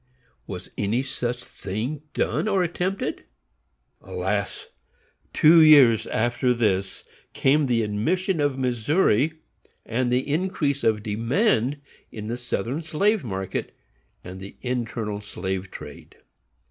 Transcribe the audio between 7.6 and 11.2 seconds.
the ADMISSION OF MISSOURI, and the increase of